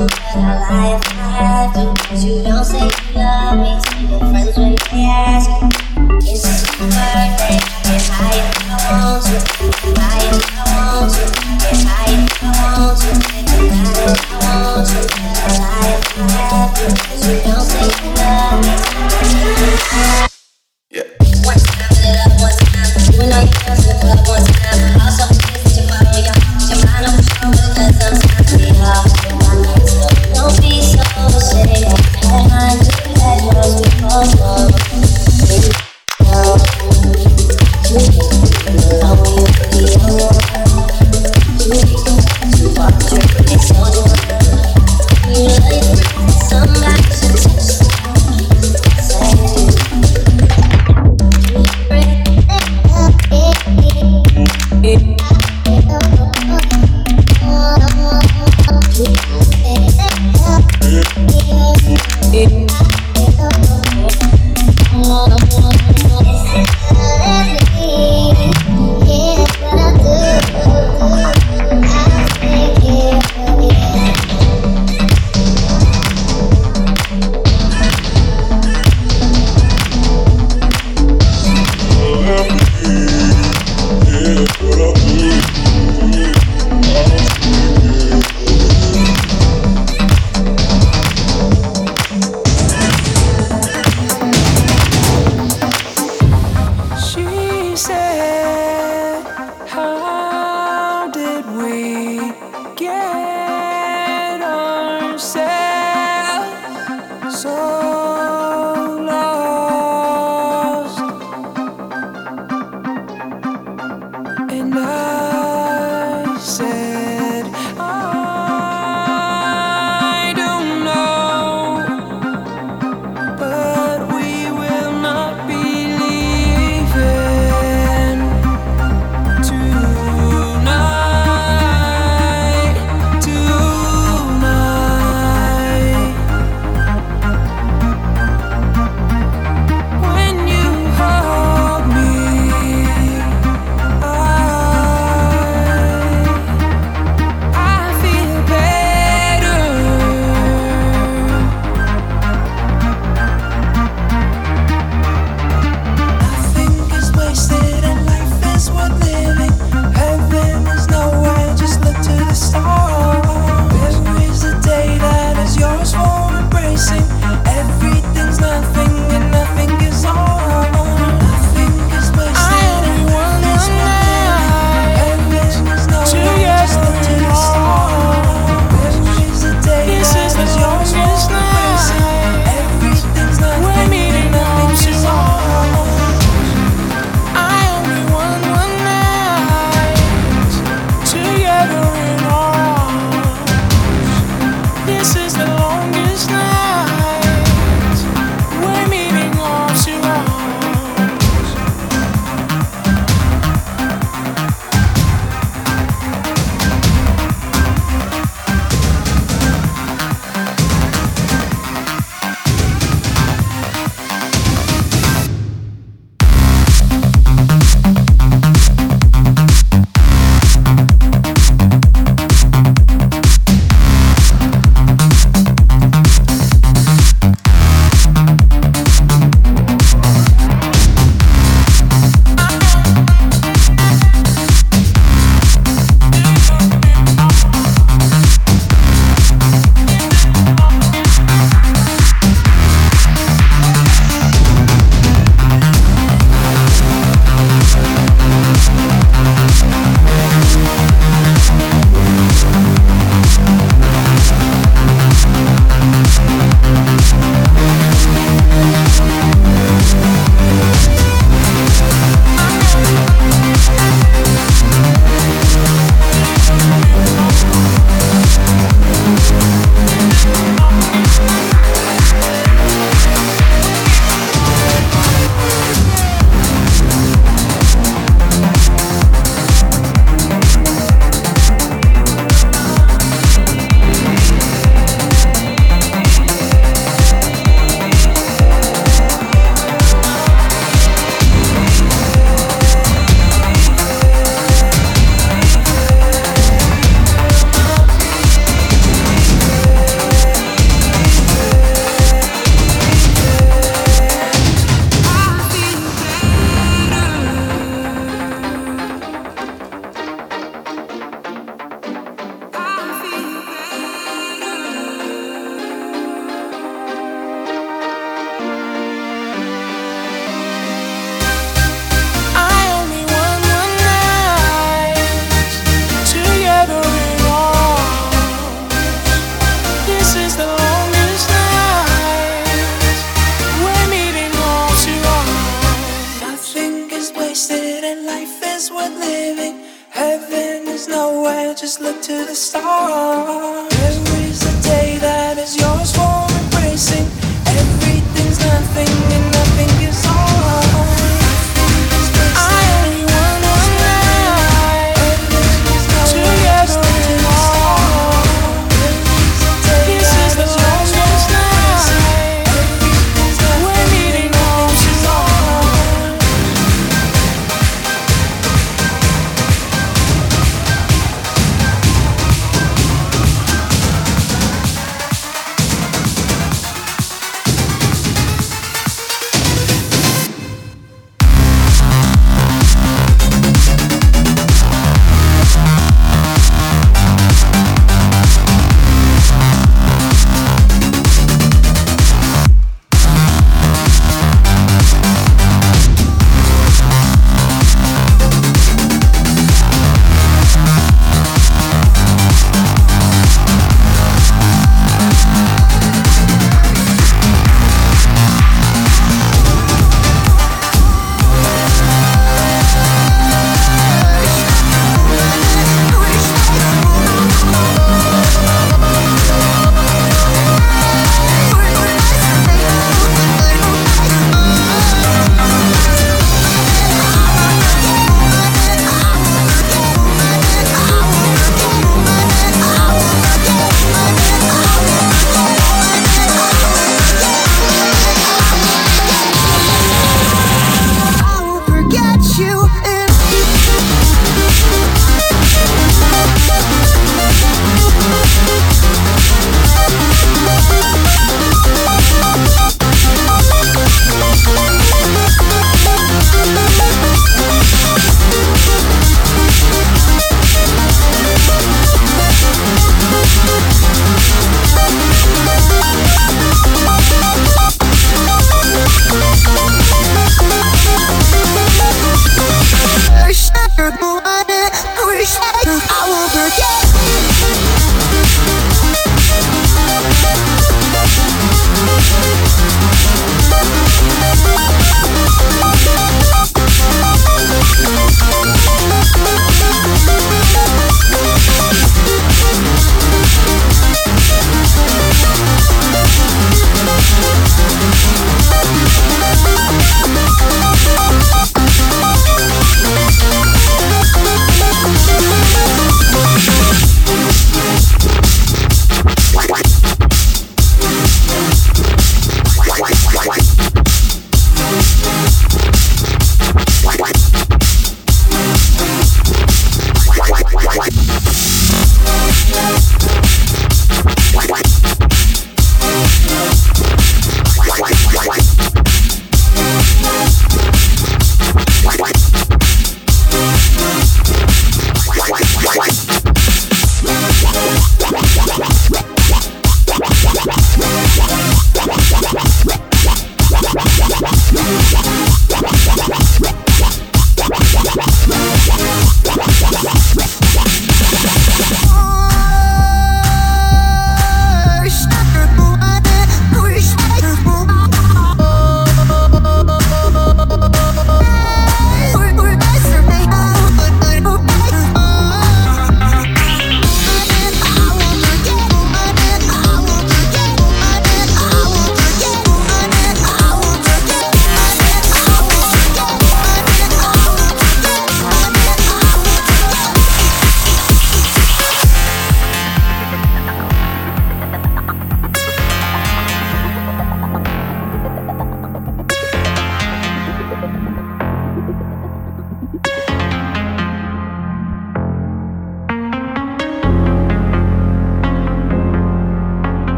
[0.00, 2.26] you I lie if I have to.
[2.26, 5.50] You don't say you love me to your friends when they ask.
[6.26, 7.33] It's too hard.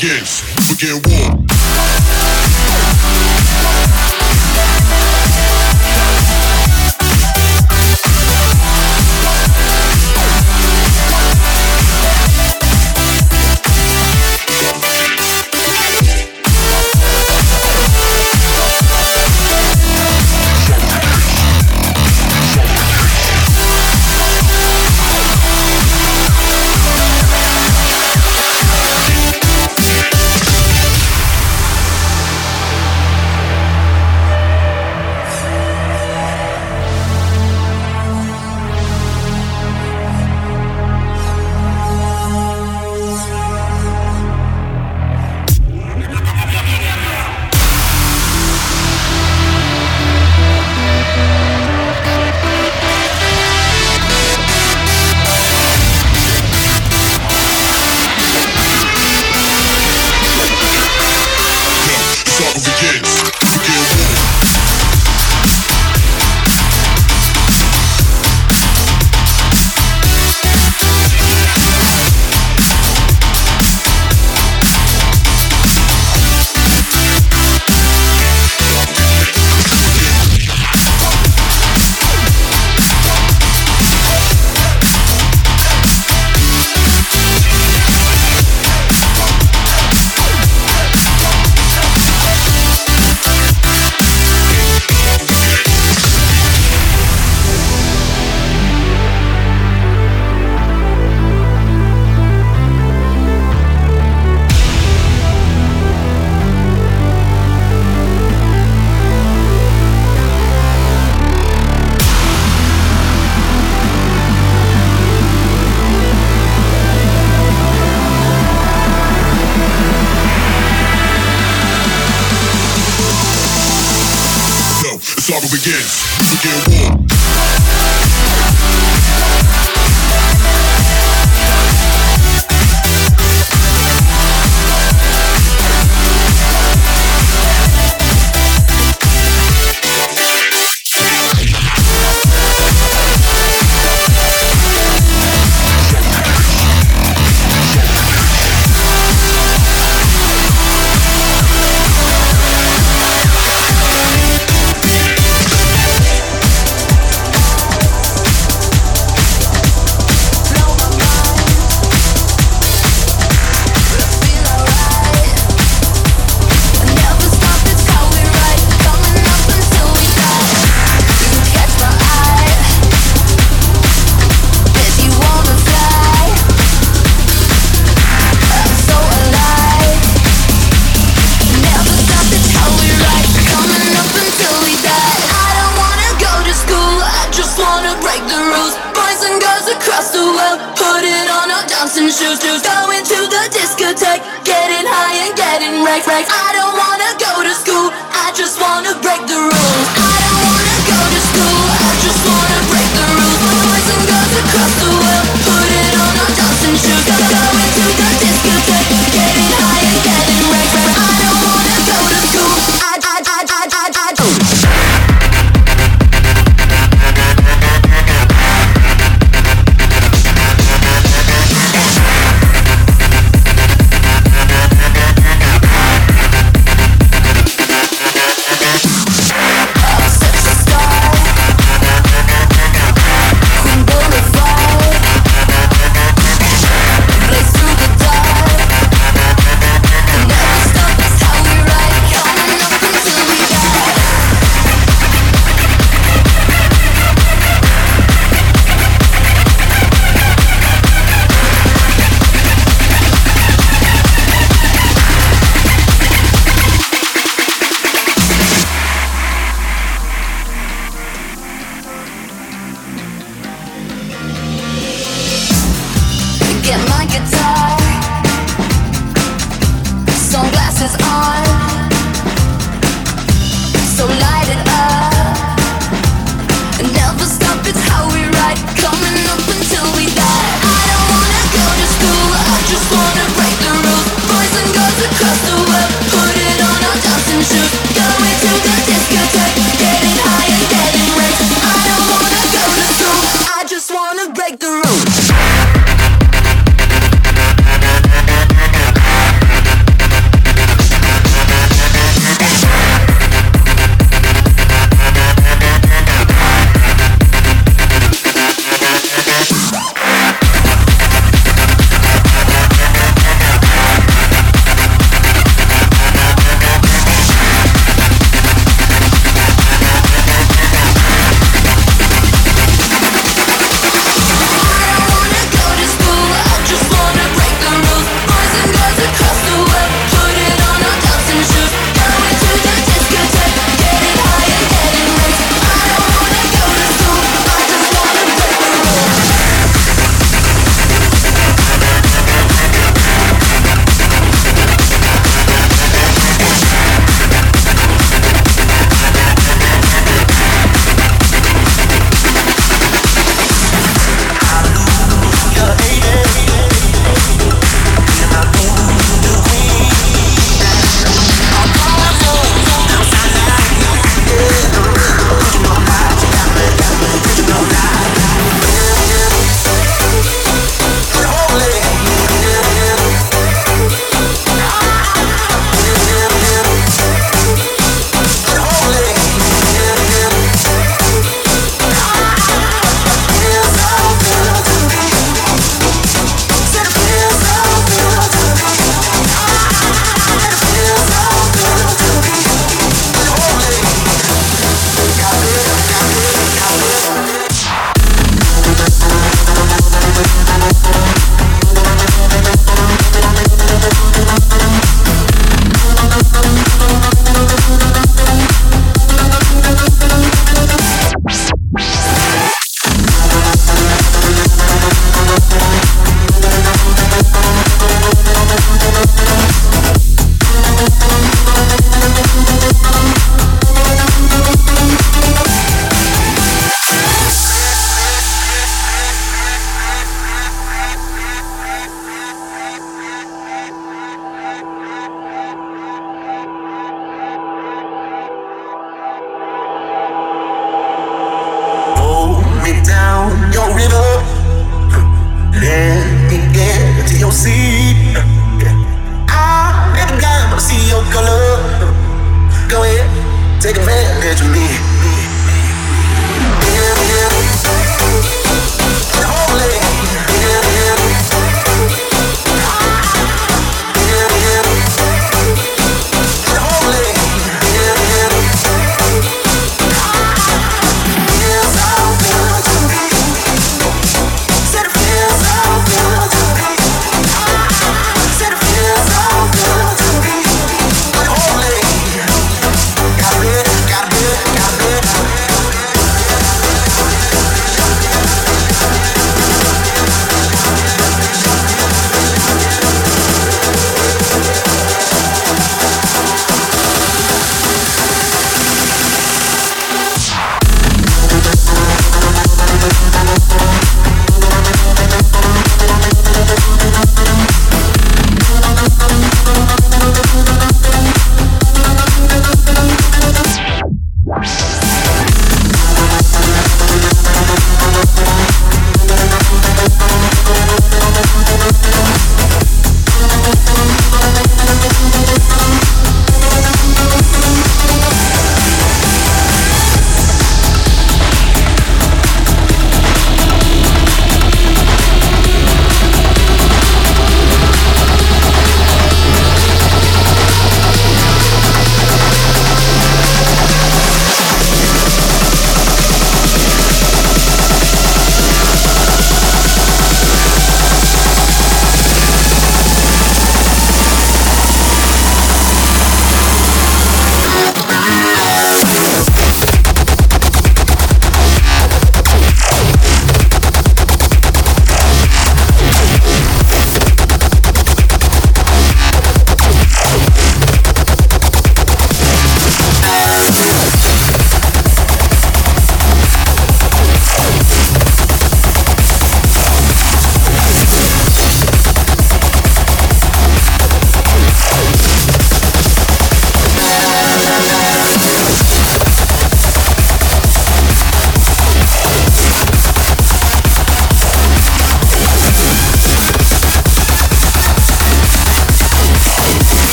[0.00, 0.57] Saga